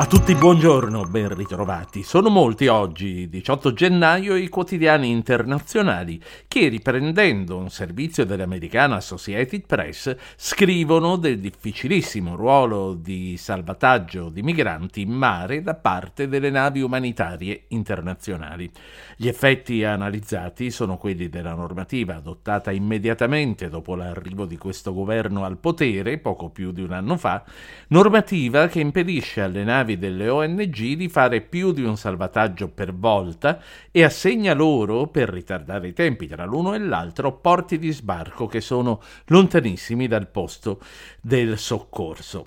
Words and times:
A 0.00 0.06
tutti 0.06 0.34
buongiorno, 0.34 1.02
ben 1.02 1.34
ritrovati. 1.34 2.02
Sono 2.02 2.30
molti 2.30 2.68
oggi, 2.68 3.28
18 3.28 3.74
gennaio, 3.74 4.34
i 4.34 4.48
quotidiani 4.48 5.10
internazionali 5.10 6.18
che, 6.48 6.68
riprendendo 6.68 7.58
un 7.58 7.68
servizio 7.68 8.24
dell'americana 8.24 8.96
Associated 8.96 9.66
Press, 9.66 10.16
scrivono 10.36 11.16
del 11.16 11.38
difficilissimo 11.38 12.34
ruolo 12.34 12.94
di 12.94 13.36
salvataggio 13.36 14.30
di 14.30 14.40
migranti 14.40 15.02
in 15.02 15.10
mare 15.10 15.60
da 15.60 15.74
parte 15.74 16.28
delle 16.28 16.48
navi 16.48 16.80
umanitarie 16.80 17.64
internazionali. 17.68 18.70
Gli 19.18 19.28
effetti 19.28 19.84
analizzati 19.84 20.70
sono 20.70 20.96
quelli 20.96 21.28
della 21.28 21.52
normativa 21.52 22.16
adottata 22.16 22.70
immediatamente 22.70 23.68
dopo 23.68 23.94
l'arrivo 23.94 24.46
di 24.46 24.56
questo 24.56 24.94
governo 24.94 25.44
al 25.44 25.58
potere, 25.58 26.16
poco 26.16 26.48
più 26.48 26.72
di 26.72 26.80
un 26.80 26.92
anno 26.92 27.18
fa, 27.18 27.44
normativa 27.88 28.66
che 28.68 28.80
impedisce 28.80 29.42
alle 29.42 29.62
navi 29.62 29.88
navi 29.90 29.98
delle 29.98 30.28
ONG 30.28 30.92
di 30.94 31.08
fare 31.08 31.40
più 31.40 31.72
di 31.72 31.82
un 31.82 31.96
salvataggio 31.96 32.68
per 32.68 32.94
volta 32.94 33.60
e 33.90 34.04
assegna 34.04 34.54
loro, 34.54 35.08
per 35.08 35.28
ritardare 35.28 35.88
i 35.88 35.92
tempi 35.92 36.26
tra 36.26 36.44
l'uno 36.44 36.74
e 36.74 36.78
l'altro, 36.78 37.38
porti 37.38 37.78
di 37.78 37.90
sbarco 37.90 38.46
che 38.46 38.60
sono 38.60 39.00
lontanissimi 39.26 40.06
dal 40.06 40.28
posto 40.28 40.80
del 41.20 41.58
soccorso. 41.58 42.46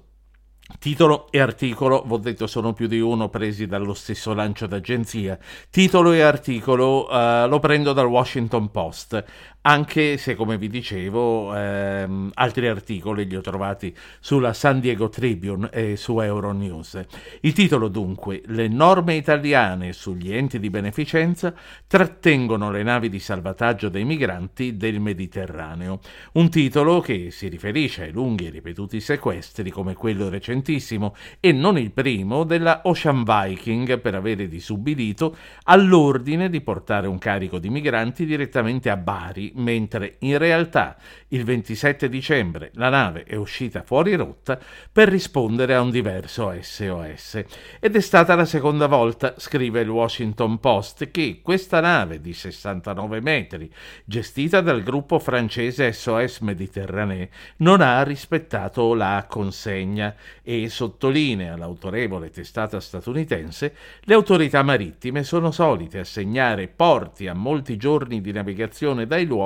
Titolo 0.80 1.28
e 1.30 1.40
articolo, 1.40 2.04
vi 2.06 2.14
ho 2.14 2.18
detto 2.18 2.48
sono 2.48 2.74
più 2.74 2.88
di 2.88 3.00
uno 3.00 3.28
presi 3.28 3.68
dallo 3.68 3.94
stesso 3.94 4.34
lancio 4.34 4.66
d'agenzia. 4.66 5.38
Titolo 5.70 6.14
e 6.14 6.22
articolo 6.22 7.06
uh, 7.06 7.48
lo 7.48 7.60
prendo 7.60 7.92
dal 7.92 8.08
Washington 8.08 8.72
Post 8.72 9.24
anche 9.66 10.18
se 10.18 10.36
come 10.36 10.58
vi 10.58 10.68
dicevo 10.68 11.56
ehm, 11.56 12.32
altri 12.34 12.68
articoli 12.68 13.26
li 13.26 13.36
ho 13.36 13.42
trovati 13.42 13.96
sulla 14.20 14.52
San 14.52 14.80
Diego 14.80 15.08
Tribune 15.08 15.70
e 15.72 15.96
su 15.96 16.20
Euronews. 16.20 17.02
Il 17.42 17.54
titolo 17.54 17.88
dunque 17.88 18.42
Le 18.48 18.68
norme 18.68 19.16
italiane 19.16 19.94
sugli 19.94 20.34
enti 20.34 20.60
di 20.60 20.70
beneficenza 20.70 21.54
trattengono 21.88 22.72
le 22.72 22.84
navi 22.84 23.08
di 23.08 23.20
salvataggio 23.20 23.88
dei 23.88 24.04
migranti 24.04 24.76
del 24.76 25.00
Mediterraneo. 25.00 26.00
Un 26.34 26.50
titolo 26.50 27.00
che 27.00 27.32
si 27.32 27.48
riferisce 27.48 28.04
ai 28.04 28.12
lunghi 28.12 28.48
e 28.48 28.50
ripetuti 28.50 29.00
sequestri 29.00 29.70
come 29.70 29.94
quello 29.94 30.28
recentissimo 30.28 31.16
e 31.40 31.54
non 31.54 31.78
il 31.78 31.92
primo 31.92 32.44
della 32.44 32.82
Ocean 32.84 33.24
Viking 33.24 34.00
per 34.00 34.16
avere 34.16 34.50
disubbidito 34.50 35.38
all'ordine 35.64 36.50
di 36.50 36.60
portare 36.60 37.08
un 37.08 37.18
carico 37.18 37.60
di 37.60 37.70
migranti 37.70 38.26
direttamente 38.26 38.90
a 38.90 38.98
Bari 38.98 39.52
mentre 39.56 40.16
in 40.20 40.38
realtà 40.38 40.98
il 41.30 41.44
27 41.44 42.10
dicembre 42.10 42.72
la 42.76 42.90
nave 42.90 43.24
è 43.24 43.36
uscita 43.36 43.84
fuori 43.84 44.16
rotta 44.16 44.60
per 44.92 45.10
rispondere 45.10 45.76
a 45.76 45.82
un 45.82 45.90
diverso 45.90 46.54
SOS. 46.60 47.44
Ed 47.80 47.96
è 47.96 48.00
stata 48.00 48.36
la 48.36 48.46
seconda 48.46 48.88
volta, 48.88 49.36
scrive 49.38 49.82
il 49.82 49.90
Washington 49.90 50.60
Post, 50.60 51.12
che 51.12 51.40
questa 51.42 51.80
nave 51.80 52.22
di 52.22 52.34
69 52.34 53.20
metri, 53.22 53.72
gestita 54.06 54.62
dal 54.62 54.84
gruppo 54.84 55.20
francese 55.20 55.92
SOS 55.92 56.40
Mediterranee, 56.40 57.30
non 57.58 57.82
ha 57.82 58.02
rispettato 58.04 58.94
la 58.94 59.26
consegna 59.28 60.16
e 60.42 60.70
sottolinea 60.70 61.58
l'autorevole 61.58 62.30
testata 62.30 62.80
statunitense, 62.80 63.76
le 64.02 64.14
autorità 64.14 64.62
marittime 64.64 65.24
sono 65.24 65.52
solite 65.52 66.00
assegnare 66.00 66.68
porti 66.68 67.28
a 67.28 67.34
molti 67.34 67.78
giorni 67.78 68.22
di 68.22 68.32
navigazione 68.32 69.08
dai 69.08 69.26
luoghi 69.26 69.42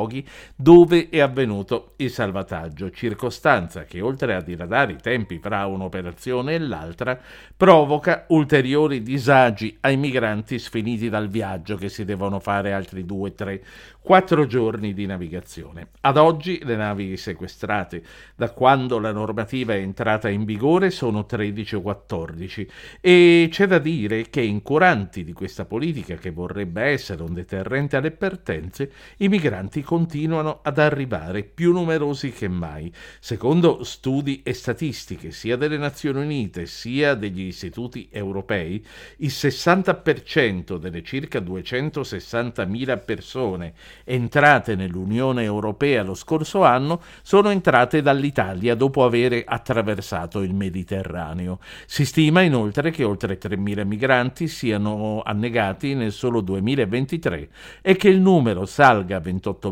dove 0.55 1.09
è 1.09 1.19
avvenuto 1.19 1.93
il 1.97 2.11
salvataggio, 2.11 2.91
circostanza 2.91 3.85
che 3.85 4.01
oltre 4.01 4.35
a 4.35 4.41
diradare 4.41 4.93
i 4.93 4.97
tempi 5.01 5.39
fra 5.39 5.65
un'operazione 5.65 6.53
e 6.53 6.59
l'altra, 6.59 7.19
provoca 7.55 8.25
ulteriori 8.29 9.01
disagi 9.01 9.77
ai 9.81 9.97
migranti 9.97 10.59
sfiniti 10.59 11.09
dal 11.09 11.29
viaggio 11.29 11.75
che 11.77 11.89
si 11.89 12.05
devono 12.05 12.39
fare 12.39 12.73
altri 12.73 13.05
due, 13.05 13.33
tre, 13.33 13.63
quattro 14.07 14.45
giorni 14.45 14.93
di 14.93 15.05
navigazione. 15.05 15.89
Ad 16.01 16.15
oggi 16.15 16.61
le 16.63 16.77
navi 16.77 17.17
sequestrate 17.17 18.01
da 18.35 18.51
quando 18.51 18.99
la 18.99 19.11
normativa 19.11 19.73
è 19.73 19.79
entrata 19.79 20.29
in 20.29 20.45
vigore 20.45 20.91
sono 20.91 21.25
13 21.25 21.75
o 21.75 21.81
14 21.81 22.71
e 23.01 23.49
c'è 23.51 23.67
da 23.67 23.79
dire 23.79 24.29
che 24.29 24.41
incuranti 24.41 25.23
di 25.25 25.33
questa 25.33 25.65
politica 25.65 26.15
che 26.15 26.31
vorrebbe 26.31 26.83
essere 26.83 27.21
un 27.21 27.33
deterrente 27.33 27.97
alle 27.97 28.11
pertenze, 28.11 28.91
i 29.17 29.27
migranti 29.27 29.83
continuano 29.87 30.59
ad 30.63 30.79
arrivare 30.79 31.43
più 31.43 31.71
numerosi 31.71 32.33
che 32.33 32.49
mai. 32.49 32.91
Secondo 33.21 33.85
studi 33.85 34.41
e 34.43 34.51
statistiche 34.51 35.31
sia 35.31 35.55
delle 35.55 35.77
Nazioni 35.77 36.19
Unite 36.19 36.65
sia 36.65 37.13
degli 37.13 37.43
istituti 37.43 38.09
europei, 38.11 38.85
il 39.19 39.29
60% 39.29 40.75
delle 40.75 41.03
circa 41.03 41.39
260.000 41.39 43.01
persone 43.05 43.73
entrate 44.03 44.75
nell'Unione 44.75 45.43
Europea 45.43 46.03
lo 46.03 46.15
scorso 46.15 46.65
anno 46.65 47.01
sono 47.21 47.49
entrate 47.49 48.01
dall'Italia 48.01 48.75
dopo 48.75 49.05
aver 49.05 49.41
attraversato 49.45 50.41
il 50.41 50.53
Mediterraneo. 50.53 51.59
Si 51.85 52.03
stima 52.03 52.41
inoltre 52.41 52.91
che 52.91 53.05
oltre 53.05 53.39
3.000 53.39 53.85
migranti 53.85 54.49
siano 54.49 55.21
annegati 55.23 55.95
nel 55.95 56.11
solo 56.11 56.41
2023 56.41 57.49
e 57.81 57.95
che 57.95 58.09
il 58.09 58.19
numero 58.19 58.65
salga 58.65 59.15
a 59.15 59.21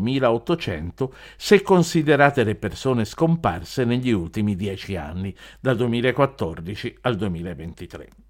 28.800 0.06 1.08
se 1.36 1.62
considerate 1.62 2.44
le 2.44 2.54
persone 2.54 3.04
scomparse 3.04 3.84
negli 3.84 4.10
ultimi 4.10 4.56
dieci 4.56 4.96
anni, 4.96 5.34
dal 5.60 5.76
2014 5.76 6.98
al 7.02 7.16
2023. 7.16 8.25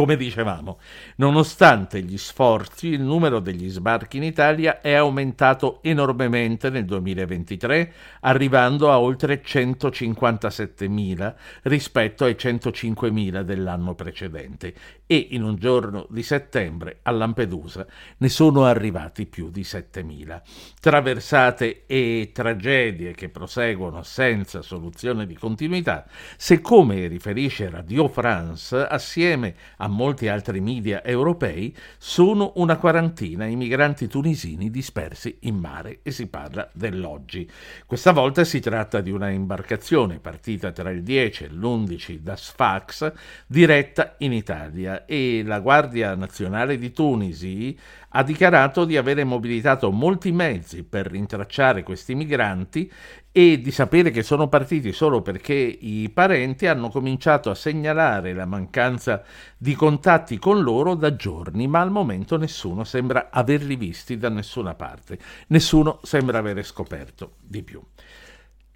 Come 0.00 0.16
dicevamo, 0.16 0.78
nonostante 1.16 2.00
gli 2.00 2.16
sforzi, 2.16 2.86
il 2.86 3.02
numero 3.02 3.38
degli 3.38 3.68
sbarchi 3.68 4.16
in 4.16 4.22
Italia 4.22 4.80
è 4.80 4.94
aumentato 4.94 5.80
enormemente 5.82 6.70
nel 6.70 6.86
2023, 6.86 7.92
arrivando 8.20 8.90
a 8.90 8.98
oltre 8.98 9.42
157.000 9.44 11.34
rispetto 11.64 12.24
ai 12.24 12.32
105.000 12.32 13.42
dell'anno 13.42 13.94
precedente 13.94 14.72
e 15.04 15.26
in 15.32 15.42
un 15.42 15.56
giorno 15.56 16.06
di 16.08 16.22
settembre 16.22 17.00
a 17.02 17.10
Lampedusa 17.10 17.84
ne 18.16 18.28
sono 18.30 18.64
arrivati 18.64 19.26
più 19.26 19.50
di 19.50 19.60
7.000. 19.60 20.40
Traversate 20.80 21.82
e 21.84 22.30
tragedie 22.32 23.12
che 23.12 23.28
proseguono 23.28 24.02
senza 24.02 24.62
soluzione 24.62 25.26
di 25.26 25.36
continuità, 25.36 26.06
se 26.38 26.62
come 26.62 27.06
riferisce 27.06 27.68
Radio 27.68 28.08
France, 28.08 28.78
assieme 28.78 29.54
a 29.76 29.88
molti 29.90 30.28
altri 30.28 30.60
media 30.60 31.04
europei, 31.04 31.76
sono 31.98 32.52
una 32.56 32.78
quarantina 32.78 33.44
i 33.44 33.56
migranti 33.56 34.06
tunisini 34.08 34.70
dispersi 34.70 35.36
in 35.40 35.56
mare 35.56 35.98
e 36.02 36.10
si 36.10 36.28
parla 36.28 36.68
dell'oggi. 36.72 37.48
Questa 37.84 38.12
volta 38.12 38.44
si 38.44 38.60
tratta 38.60 39.00
di 39.00 39.10
una 39.10 39.28
imbarcazione 39.28 40.18
partita 40.18 40.72
tra 40.72 40.90
il 40.90 41.02
10 41.02 41.44
e 41.44 41.48
l'11 41.48 42.18
da 42.20 42.36
Sfax, 42.36 43.12
diretta 43.46 44.14
in 44.18 44.32
Italia 44.32 45.04
e 45.04 45.42
la 45.44 45.60
Guardia 45.60 46.14
Nazionale 46.14 46.78
di 46.78 46.92
Tunisi 46.92 47.76
ha 48.12 48.22
dichiarato 48.22 48.84
di 48.84 48.96
avere 48.96 49.24
mobilitato 49.24 49.90
molti 49.90 50.32
mezzi 50.32 50.82
per 50.82 51.06
rintracciare 51.06 51.82
questi 51.82 52.14
migranti 52.14 52.90
e 53.32 53.60
di 53.60 53.70
sapere 53.70 54.10
che 54.10 54.22
sono 54.22 54.48
partiti 54.48 54.92
solo 54.92 55.22
perché 55.22 55.54
i 55.54 56.10
parenti 56.12 56.66
hanno 56.66 56.88
cominciato 56.88 57.48
a 57.50 57.54
segnalare 57.54 58.32
la 58.32 58.44
mancanza 58.44 59.22
di 59.56 59.74
contatti 59.74 60.38
con 60.38 60.62
loro 60.62 60.94
da 60.94 61.14
giorni, 61.14 61.68
ma 61.68 61.80
al 61.80 61.90
momento 61.90 62.36
nessuno 62.36 62.82
sembra 62.82 63.28
averli 63.30 63.76
visti 63.76 64.18
da 64.18 64.28
nessuna 64.28 64.74
parte, 64.74 65.18
nessuno 65.48 66.00
sembra 66.02 66.38
avere 66.38 66.62
scoperto 66.64 67.34
di 67.40 67.62
più. 67.62 67.80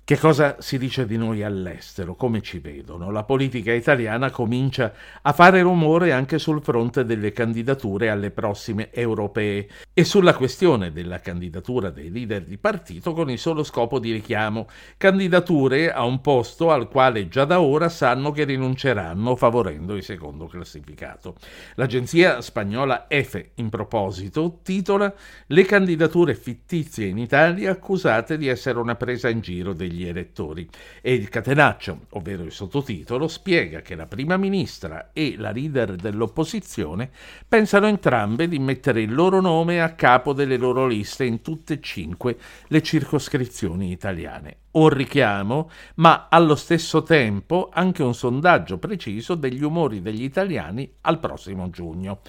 Che 0.06 0.18
cosa 0.18 0.56
si 0.58 0.76
dice 0.76 1.06
di 1.06 1.16
noi 1.16 1.42
all'estero? 1.42 2.14
Come 2.14 2.42
ci 2.42 2.58
vedono? 2.58 3.10
La 3.10 3.24
politica 3.24 3.72
italiana 3.72 4.30
comincia 4.30 4.92
a 5.22 5.32
fare 5.32 5.62
rumore 5.62 6.12
anche 6.12 6.38
sul 6.38 6.62
fronte 6.62 7.06
delle 7.06 7.32
candidature 7.32 8.10
alle 8.10 8.30
prossime 8.30 8.92
europee 8.92 9.66
e 9.94 10.04
sulla 10.04 10.34
questione 10.34 10.92
della 10.92 11.20
candidatura 11.20 11.88
dei 11.88 12.10
leader 12.10 12.44
di 12.44 12.58
partito 12.58 13.14
con 13.14 13.30
il 13.30 13.38
solo 13.38 13.64
scopo 13.64 13.98
di 13.98 14.12
richiamo, 14.12 14.68
candidature 14.98 15.90
a 15.90 16.04
un 16.04 16.20
posto 16.20 16.70
al 16.70 16.90
quale 16.90 17.28
già 17.28 17.46
da 17.46 17.62
ora 17.62 17.88
sanno 17.88 18.30
che 18.30 18.44
rinunceranno 18.44 19.36
favorendo 19.36 19.96
il 19.96 20.02
secondo 20.02 20.48
classificato. 20.48 21.36
L'agenzia 21.76 22.42
spagnola 22.42 23.06
EFE, 23.08 23.52
in 23.54 23.70
proposito, 23.70 24.58
titola 24.62 25.10
Le 25.46 25.64
candidature 25.64 26.34
fittizie 26.34 27.06
in 27.06 27.16
Italia 27.16 27.70
accusate 27.70 28.36
di 28.36 28.48
essere 28.48 28.78
una 28.78 28.96
presa 28.96 29.30
in 29.30 29.40
giro 29.40 29.72
degli 29.72 29.92
degli 29.94 30.06
elettori 30.08 30.68
e 31.00 31.14
il 31.14 31.28
catenaccio, 31.28 32.06
ovvero 32.10 32.42
il 32.42 32.50
sottotitolo, 32.50 33.28
spiega 33.28 33.80
che 33.80 33.94
la 33.94 34.06
prima 34.06 34.36
ministra 34.36 35.10
e 35.12 35.36
la 35.38 35.52
leader 35.52 35.94
dell'opposizione 35.94 37.10
pensano 37.46 37.86
entrambe 37.86 38.48
di 38.48 38.58
mettere 38.58 39.00
il 39.00 39.14
loro 39.14 39.40
nome 39.40 39.80
a 39.80 39.94
capo 39.94 40.32
delle 40.32 40.56
loro 40.56 40.86
liste 40.86 41.24
in 41.24 41.40
tutte 41.40 41.74
e 41.74 41.80
cinque 41.80 42.36
le 42.66 42.82
circoscrizioni 42.82 43.92
italiane. 43.92 44.56
Un 44.72 44.88
richiamo, 44.88 45.70
ma 45.96 46.26
allo 46.28 46.56
stesso 46.56 47.04
tempo 47.04 47.70
anche 47.72 48.02
un 48.02 48.14
sondaggio 48.14 48.78
preciso 48.78 49.36
degli 49.36 49.62
umori 49.62 50.02
degli 50.02 50.24
italiani 50.24 50.90
al 51.02 51.20
prossimo 51.20 51.70
giugno. 51.70 52.20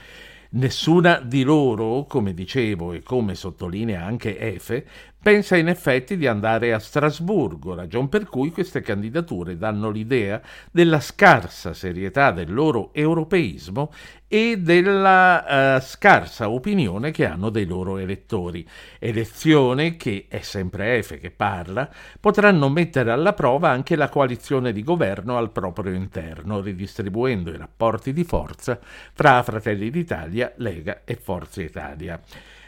Nessuna 0.47 1.19
di 1.19 1.43
loro, 1.43 2.05
come 2.07 2.33
dicevo 2.33 2.93
e 2.93 3.01
come 3.01 3.35
sottolinea 3.35 4.05
anche 4.05 4.37
Efe, 4.39 4.85
pensa 5.25 5.57
in 5.57 5.69
effetti 5.69 6.17
di 6.17 6.27
andare 6.27 6.71
a 6.71 6.77
Strasburgo, 6.77 7.73
ragion 7.73 8.09
per 8.09 8.25
cui 8.25 8.51
queste 8.51 8.81
candidature 8.81 9.57
danno 9.57 9.89
l'idea 9.89 10.39
della 10.69 10.99
scarsa 10.99 11.73
serietà 11.73 12.29
del 12.29 12.53
loro 12.53 12.91
europeismo 12.93 13.91
e 14.27 14.57
della 14.59 15.77
uh, 15.77 15.81
scarsa 15.81 16.47
opinione 16.51 17.09
che 17.09 17.25
hanno 17.25 17.49
dei 17.49 17.65
loro 17.65 17.97
elettori. 17.97 18.67
Elezione 18.99 19.95
che, 19.95 20.27
è 20.29 20.41
sempre 20.41 20.97
Efe 20.97 21.17
che 21.17 21.31
parla, 21.31 21.89
potranno 22.19 22.69
mettere 22.69 23.09
alla 23.09 23.33
prova 23.33 23.71
anche 23.71 23.95
la 23.95 24.09
coalizione 24.09 24.73
di 24.73 24.83
governo 24.83 25.37
al 25.37 25.49
proprio 25.49 25.93
interno, 25.93 26.61
ridistribuendo 26.61 27.49
i 27.49 27.57
rapporti 27.57 28.13
di 28.13 28.25
forza 28.25 28.79
fra 28.79 29.41
Fratelli 29.41 29.89
d'Italia, 29.89 30.53
Lega 30.57 31.01
e 31.03 31.15
Forza 31.15 31.63
Italia. 31.63 32.21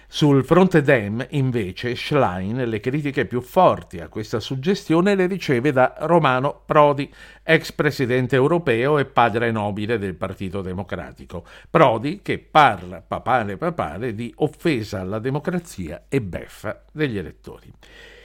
Sul 0.10 0.46
fronte 0.46 0.82
Dem, 0.82 1.24
invece, 1.32 1.94
Schlein 1.94 2.70
le 2.70 2.80
critiche 2.80 3.26
più 3.26 3.42
forti 3.42 4.00
a 4.00 4.08
questa 4.08 4.40
suggestione 4.40 5.16
le 5.16 5.28
riceve 5.28 5.74
da 5.74 5.96
Romano 6.00 6.62
Prodi, 6.66 7.14
ex 7.44 7.74
presidente 7.74 8.38
europeo 8.38 9.00
e 9.00 9.06
padre 9.06 9.52
nobile 9.52 9.98
del 9.98 10.16
Partito 10.16 10.62
Democratico. 10.62 11.44
Prodi 11.70 12.22
che 12.24 12.40
parla, 12.40 13.02
papale 13.06 13.58
papale, 13.58 14.16
di 14.16 14.34
offesa 14.38 15.02
alla 15.02 15.20
democrazia 15.20 16.06
e 16.08 16.22
beffa 16.22 16.86
degli 16.94 17.18
elettori. 17.18 17.70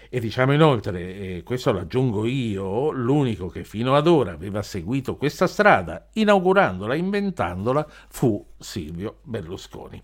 E 0.09 0.21
diciamo 0.21 0.53
inoltre, 0.53 1.17
e 1.17 1.43
questo 1.43 1.73
lo 1.73 1.81
aggiungo 1.81 2.27
io, 2.27 2.93
l'unico 2.93 3.49
che 3.49 3.65
fino 3.65 3.97
ad 3.97 4.07
ora 4.07 4.31
aveva 4.31 4.63
seguito 4.63 5.17
questa 5.17 5.49
strada, 5.49 6.11
inaugurandola, 6.13 6.95
inventandola, 6.95 7.85
fu 8.09 8.47
Silvio 8.57 9.17
Berlusconi. 9.25 10.01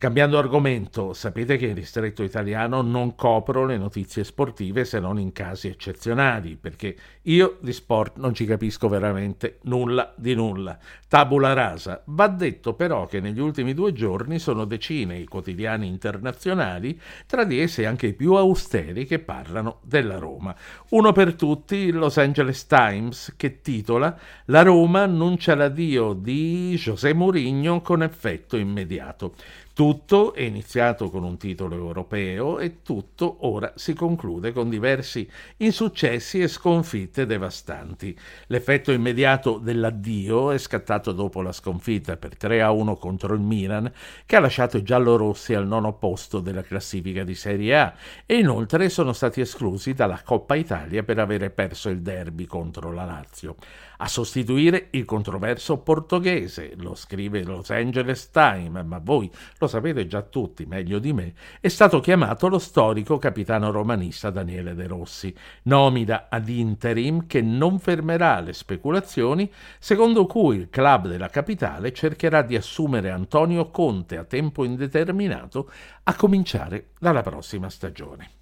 Cambiando 0.00 0.38
argomento, 0.38 1.12
sapete 1.12 1.58
che 1.58 1.66
in 1.66 1.74
ristretto 1.74 2.22
italiano 2.22 2.80
non 2.80 3.14
copro 3.14 3.66
le 3.66 3.76
notizie 3.76 4.24
sportive 4.24 4.86
se 4.86 4.98
non 4.98 5.18
in 5.20 5.30
casi 5.30 5.68
eccezionali, 5.68 6.56
perché 6.56 6.96
io 7.24 7.58
di 7.60 7.74
sport 7.74 8.16
non 8.16 8.32
ci 8.32 8.46
capisco 8.46 8.88
veramente 8.88 9.58
nulla 9.64 10.14
di 10.16 10.34
nulla. 10.34 10.78
Tabula 11.06 11.52
rasa. 11.52 12.02
Va 12.06 12.28
detto 12.28 12.72
però 12.72 13.04
che 13.06 13.20
negli 13.20 13.40
ultimi 13.40 13.74
due 13.74 13.92
giorni 13.92 14.38
sono 14.38 14.64
decine 14.64 15.18
i 15.18 15.26
quotidiani 15.26 15.86
internazionali, 15.86 16.98
tra 17.26 17.44
di 17.44 17.60
essi 17.60 17.84
anche 17.84 18.06
i 18.06 18.14
più 18.14 18.34
austeri, 18.34 19.04
che 19.04 19.18
parlano 19.18 19.80
della 19.82 20.16
Roma. 20.16 20.56
Uno 20.90 21.12
per 21.12 21.34
tutti, 21.34 21.76
il 21.76 21.98
Los 21.98 22.16
Angeles 22.16 22.66
Times, 22.66 23.34
che 23.36 23.60
titola 23.60 24.18
La 24.46 24.62
Roma 24.62 25.02
annuncia 25.02 25.54
l'addio 25.54 26.14
di 26.14 26.74
José 26.76 27.12
Mourinho 27.12 27.82
con 27.82 28.02
effetto 28.02 28.56
immediato. 28.56 29.34
Tutto 29.72 30.34
è 30.34 30.42
iniziato 30.42 31.08
con 31.08 31.24
un 31.24 31.38
titolo 31.38 31.74
europeo 31.74 32.58
e 32.58 32.82
tutto 32.82 33.46
ora 33.46 33.72
si 33.76 33.94
conclude 33.94 34.52
con 34.52 34.68
diversi 34.68 35.26
insuccessi 35.58 36.40
e 36.40 36.48
sconfitte 36.48 37.09
devastanti. 37.10 38.16
L'effetto 38.46 38.92
immediato 38.92 39.58
dell'addio 39.58 40.50
è 40.50 40.58
scattato 40.58 41.12
dopo 41.12 41.42
la 41.42 41.52
sconfitta 41.52 42.16
per 42.16 42.36
3 42.36 42.62
a 42.62 42.70
1 42.70 42.96
contro 42.96 43.34
il 43.34 43.40
Milan, 43.40 43.92
che 44.24 44.36
ha 44.36 44.40
lasciato 44.40 44.76
i 44.76 44.82
giallorossi 44.82 45.54
al 45.54 45.66
nono 45.66 45.94
posto 45.94 46.40
della 46.40 46.62
classifica 46.62 47.24
di 47.24 47.34
Serie 47.34 47.78
A 47.78 47.94
e 48.24 48.36
inoltre 48.36 48.88
sono 48.88 49.12
stati 49.12 49.40
esclusi 49.40 49.92
dalla 49.92 50.20
Coppa 50.24 50.54
Italia 50.54 51.02
per 51.02 51.18
avere 51.18 51.50
perso 51.50 51.88
il 51.88 52.00
derby 52.00 52.46
contro 52.46 52.92
la 52.92 53.04
Lazio. 53.04 53.56
A 54.02 54.08
sostituire 54.08 54.88
il 54.92 55.04
controverso 55.04 55.78
portoghese, 55.78 56.72
lo 56.76 56.94
scrive 56.94 57.44
Los 57.44 57.68
Angeles 57.68 58.30
Times, 58.30 58.82
ma 58.82 58.98
voi 58.98 59.30
lo 59.58 59.66
sapete 59.66 60.06
già 60.06 60.22
tutti 60.22 60.64
meglio 60.64 60.98
di 60.98 61.12
me, 61.12 61.34
è 61.60 61.68
stato 61.68 62.00
chiamato 62.00 62.48
lo 62.48 62.58
storico 62.58 63.18
capitano 63.18 63.70
romanista 63.70 64.30
Daniele 64.30 64.74
De 64.74 64.86
Rossi, 64.86 65.34
nomina 65.64 66.28
ad 66.30 66.48
interim 66.48 66.98
che 67.26 67.40
non 67.40 67.78
fermerà 67.78 68.40
le 68.40 68.52
speculazioni 68.52 69.50
secondo 69.78 70.26
cui 70.26 70.56
il 70.56 70.70
club 70.70 71.08
della 71.08 71.28
capitale 71.28 71.92
cercherà 71.92 72.42
di 72.42 72.56
assumere 72.56 73.10
Antonio 73.10 73.70
Conte 73.70 74.16
a 74.16 74.24
tempo 74.24 74.64
indeterminato 74.64 75.70
a 76.04 76.14
cominciare 76.14 76.90
dalla 76.98 77.22
prossima 77.22 77.68
stagione 77.68 78.38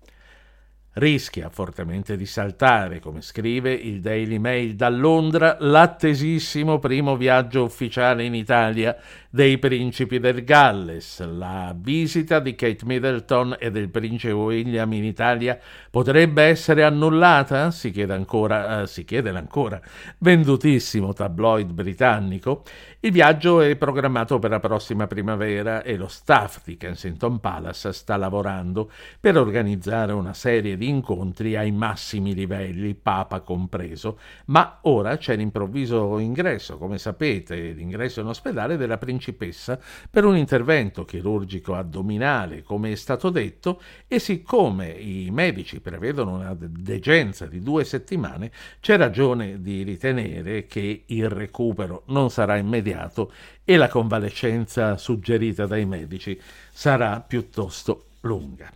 rischia 0.95 1.49
fortemente 1.49 2.17
di 2.17 2.27
saltare, 2.27 3.01
come 3.01 3.21
scrive 3.21 3.73
il 3.73 4.01
Daily 4.01 4.39
Mail 4.39 4.75
da 4.75 4.89
Londra, 4.89 5.57
l'attesissimo 5.61 6.79
primo 6.79 7.17
viaggio 7.17 7.65
ufficiale 7.65 8.25
in 8.25 8.35
Italia 8.35 8.97
dei 9.31 9.59
principi 9.59 10.19
del 10.19 10.43
Galles. 10.43 11.25
La 11.25 11.75
visita 11.79 12.41
di 12.41 12.55
Kate 12.55 12.85
Middleton 12.85 13.57
e 13.59 13.71
del 13.71 13.91
principe 13.91 14.33
William 14.33 14.93
in 14.93 15.05
Italia 15.05 15.59
potrebbe 15.91 16.43
essere 16.43 16.83
annullata? 16.83 17.71
Si 17.71 17.91
chiede 17.91 18.15
ancora, 18.15 18.83
eh, 18.83 18.87
si 18.87 19.05
chiede 19.05 19.31
ancora, 19.31 19.81
vendutissimo 20.19 21.13
tabloid 21.13 21.71
britannico. 21.71 22.65
Il 23.01 23.13
viaggio 23.13 23.61
è 23.61 23.77
programmato 23.77 24.41
per 24.41 24.51
la 24.51 24.59
prossima 24.59 25.07
primavera 25.07 25.83
e 25.83 25.97
lo 25.97 26.09
staff 26.09 26.63
di 26.65 26.77
Kensington 26.77 27.39
Palace 27.39 27.93
sta 27.93 28.17
lavorando 28.17 28.91
per 29.21 29.37
organizzare 29.37 30.13
una 30.13 30.35
serie 30.35 30.77
di 30.77 30.78
incontri 30.83 31.57
ai 31.57 31.73
massimi 31.73 32.35
livelli, 32.35 32.95
Papa 32.95 33.41
compreso, 33.41 34.19
ma 34.47 34.79
ora 34.83 35.17
c'è 35.17 35.37
l'improvviso 35.37 36.19
ingresso, 36.19 36.79
come 36.79 36.99
sapete, 36.99 37.73
l'ingresso 37.73 38.21
in 38.21 38.27
ospedale 38.27 38.77
della 38.77 38.99
principessa 38.99 39.79
per 40.11 40.25
un 40.25 40.37
intervento 40.37 41.05
chirurgico 41.05 41.75
addominale, 41.75 42.63
come 42.63 42.93
è 42.93 42.95
stato 42.95 43.31
detto, 43.31 43.81
e 44.07 44.19
siccome 44.19 44.89
i 44.91 45.29
medici 45.31 45.81
prevedono 45.81 46.35
una 46.37 46.57
degenza 46.59 47.47
di 47.47 47.61
due 47.61 47.85
settimane, 47.85 48.51
c'è 48.81 48.97
ragione 48.97 49.61
di 49.61 49.83
ritenere 49.83 50.67
che 50.67 51.05
il 51.07 51.29
recupero 51.29 52.03
non 52.07 52.31
sarà 52.31 52.57
immediato 52.57 53.33
e 53.65 53.77
la 53.77 53.89
convalescenza 53.89 54.97
suggerita 54.97 55.67
dai 55.67 55.85
medici 55.85 56.41
sarà 56.71 57.21
piuttosto 57.21 58.05
lunga. 58.21 58.73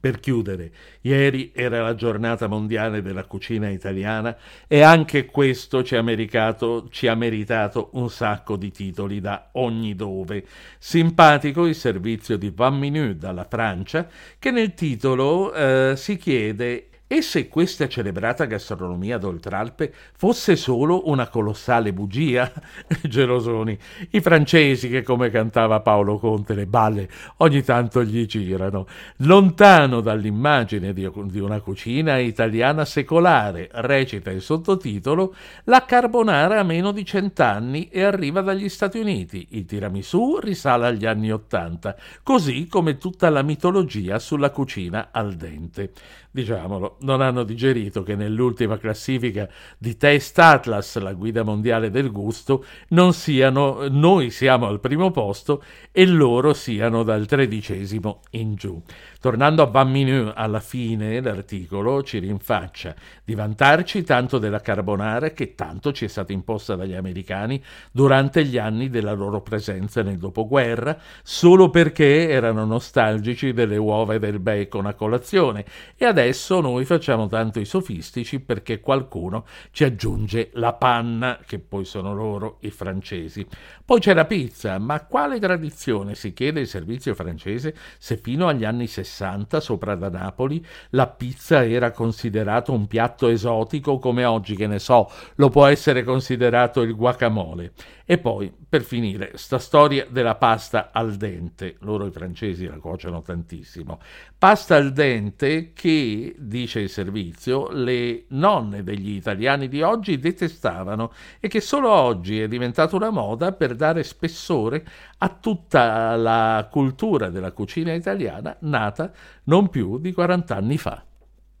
Per 0.00 0.20
chiudere, 0.20 0.70
ieri 1.00 1.50
era 1.54 1.82
la 1.82 1.94
giornata 1.94 2.46
mondiale 2.46 3.00
della 3.00 3.24
cucina 3.24 3.68
italiana 3.68 4.36
e 4.68 4.82
anche 4.82 5.24
questo 5.24 5.82
ci 5.82 5.96
ha, 5.96 6.02
meritato, 6.02 6.88
ci 6.90 7.06
ha 7.08 7.14
meritato 7.14 7.88
un 7.94 8.10
sacco 8.10 8.56
di 8.56 8.70
titoli 8.70 9.20
da 9.20 9.48
ogni 9.52 9.96
dove. 9.96 10.44
Simpatico 10.78 11.66
il 11.66 11.74
servizio 11.74 12.36
di 12.36 12.52
Van 12.54 12.78
Minute 12.78 13.16
dalla 13.16 13.46
Francia 13.48 14.08
che 14.38 14.50
nel 14.50 14.74
titolo 14.74 15.52
eh, 15.54 15.94
si 15.96 16.16
chiede 16.16 16.88
e 17.10 17.22
se 17.22 17.48
questa 17.48 17.88
celebrata 17.88 18.44
gastronomia 18.44 19.16
d'Oltralpe 19.16 19.94
fosse 20.14 20.56
solo 20.56 21.08
una 21.08 21.28
colossale 21.28 21.94
bugia? 21.94 22.52
Gelosoni, 23.00 23.78
i 24.10 24.20
francesi 24.20 24.90
che 24.90 25.02
come 25.02 25.30
cantava 25.30 25.80
Paolo 25.80 26.18
Conte 26.18 26.52
le 26.52 26.66
balle 26.66 27.08
ogni 27.38 27.62
tanto 27.62 28.04
gli 28.04 28.26
girano, 28.26 28.86
lontano 29.20 30.02
dall'immagine 30.02 30.92
di, 30.92 31.06
una 31.38 31.60
cucina 31.60 32.18
italiana 32.18 32.84
secolare, 32.84 33.70
recita 33.72 34.30
il 34.30 34.42
sottotitolo, 34.42 35.34
la 35.64 35.86
carbonara 35.86 36.60
ha 36.60 36.62
meno 36.62 36.92
di 36.92 37.06
cent'anni 37.06 37.88
e 37.88 38.02
arriva 38.02 38.42
dagli 38.42 38.68
Stati 38.68 38.98
Uniti, 38.98 39.46
il 39.52 39.64
tiramisù 39.64 40.40
risale 40.40 40.88
agli 40.88 41.06
anni 41.06 41.32
Ottanta, 41.32 41.96
così 42.22 42.66
come 42.66 42.98
tutta 42.98 43.30
la 43.30 43.40
mitologia 43.40 44.18
sulla 44.18 44.50
cucina 44.50 45.08
al 45.10 45.36
dente. 45.36 45.92
Diciamolo, 46.30 46.97
non 47.00 47.20
hanno 47.20 47.44
digerito 47.44 48.02
che 48.02 48.14
nell'ultima 48.14 48.78
classifica 48.78 49.48
di 49.78 49.96
Test 49.96 50.38
Atlas, 50.38 50.98
la 50.98 51.12
guida 51.12 51.42
mondiale 51.42 51.90
del 51.90 52.10
gusto, 52.10 52.64
non 52.88 53.12
siano, 53.12 53.86
noi 53.88 54.30
siamo 54.30 54.66
al 54.66 54.80
primo 54.80 55.10
posto 55.10 55.62
e 55.92 56.06
loro 56.06 56.54
siano 56.54 57.02
dal 57.02 57.26
tredicesimo 57.26 58.22
in 58.30 58.54
giù. 58.54 58.80
Tornando 59.20 59.62
a 59.62 59.66
Van 59.66 59.90
Mineux, 59.90 60.32
alla 60.34 60.60
fine 60.60 61.20
l'articolo 61.20 62.02
ci 62.02 62.18
rinfaccia 62.18 62.94
di 63.24 63.34
vantarci 63.34 64.04
tanto 64.04 64.38
della 64.38 64.60
carbonara 64.60 65.30
che 65.30 65.54
tanto 65.54 65.92
ci 65.92 66.04
è 66.04 66.08
stata 66.08 66.32
imposta 66.32 66.76
dagli 66.76 66.94
americani 66.94 67.62
durante 67.90 68.44
gli 68.44 68.58
anni 68.58 68.88
della 68.88 69.12
loro 69.12 69.40
presenza 69.40 70.02
nel 70.02 70.18
dopoguerra, 70.18 70.96
solo 71.22 71.70
perché 71.70 72.28
erano 72.28 72.64
nostalgici 72.64 73.52
delle 73.52 73.76
uova 73.76 74.14
e 74.14 74.18
del 74.18 74.38
bacon 74.38 74.86
a 74.86 74.94
colazione 74.94 75.64
e 75.96 76.04
adesso 76.04 76.60
noi 76.60 76.84
facciamo 76.88 77.28
tanto 77.28 77.60
i 77.60 77.64
sofistici 77.64 78.40
perché 78.40 78.80
qualcuno 78.80 79.44
ci 79.70 79.84
aggiunge 79.84 80.50
la 80.54 80.72
panna, 80.72 81.38
che 81.46 81.60
poi 81.60 81.84
sono 81.84 82.14
loro 82.14 82.58
i 82.62 82.70
francesi. 82.70 83.46
Poi 83.84 84.00
c'è 84.00 84.14
la 84.14 84.24
pizza, 84.24 84.78
ma 84.78 85.04
quale 85.04 85.38
tradizione 85.38 86.14
si 86.14 86.32
chiede 86.32 86.60
il 86.60 86.66
servizio 86.66 87.14
francese 87.14 87.74
se 87.98 88.16
fino 88.16 88.48
agli 88.48 88.64
anni 88.64 88.86
60 88.86 89.28
60, 89.28 89.60
sopra 89.60 89.94
da 89.94 90.08
Napoli, 90.08 90.64
la 90.90 91.06
pizza 91.06 91.64
era 91.64 91.90
considerato 91.90 92.72
un 92.72 92.86
piatto 92.86 93.28
esotico 93.28 93.98
come 93.98 94.24
oggi, 94.24 94.56
che 94.56 94.66
ne 94.66 94.78
so, 94.78 95.10
lo 95.36 95.48
può 95.48 95.66
essere 95.66 96.04
considerato 96.04 96.82
il 96.82 96.94
guacamole. 96.94 97.72
E 98.10 98.16
poi, 98.16 98.50
per 98.66 98.84
finire, 98.84 99.32
sta 99.34 99.58
storia 99.58 100.06
della 100.08 100.36
pasta 100.36 100.88
al 100.92 101.16
dente. 101.16 101.76
Loro 101.80 102.06
i 102.06 102.10
francesi 102.10 102.66
la 102.66 102.78
cuociono 102.78 103.20
tantissimo. 103.20 104.00
Pasta 104.38 104.76
al 104.76 104.94
dente 104.94 105.74
che, 105.74 106.34
dice 106.38 106.80
il 106.80 106.88
servizio, 106.88 107.68
le 107.70 108.24
nonne 108.28 108.82
degli 108.82 109.10
italiani 109.10 109.68
di 109.68 109.82
oggi 109.82 110.18
detestavano 110.18 111.12
e 111.38 111.48
che 111.48 111.60
solo 111.60 111.90
oggi 111.90 112.40
è 112.40 112.48
diventata 112.48 112.96
una 112.96 113.10
moda 113.10 113.52
per 113.52 113.74
dare 113.74 114.02
spessore 114.04 114.86
a 115.18 115.28
tutta 115.28 116.16
la 116.16 116.66
cultura 116.70 117.28
della 117.28 117.52
cucina 117.52 117.92
italiana 117.92 118.56
nata 118.60 119.12
non 119.44 119.68
più 119.68 119.98
di 119.98 120.14
40 120.14 120.56
anni 120.56 120.78
fa. 120.78 121.04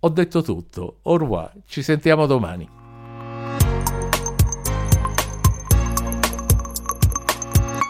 Ho 0.00 0.08
detto 0.08 0.40
tutto, 0.40 1.00
au 1.02 1.18
revoir, 1.18 1.52
ci 1.66 1.82
sentiamo 1.82 2.24
domani. 2.24 2.77